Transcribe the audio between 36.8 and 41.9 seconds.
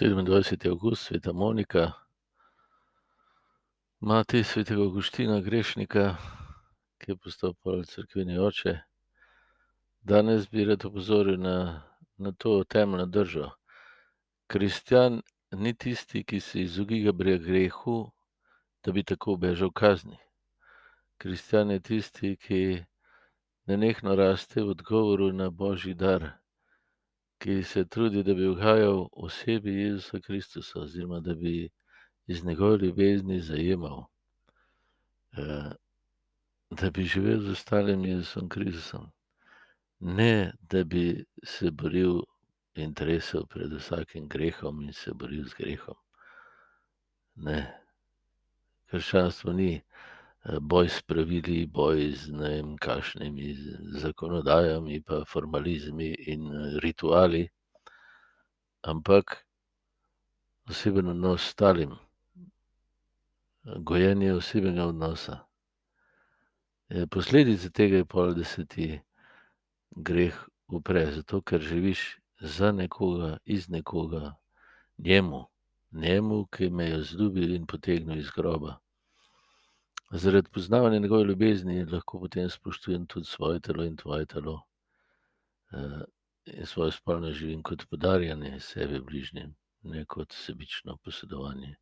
bi živel z ostalim Jezusom Kristusom. Ne, da bi se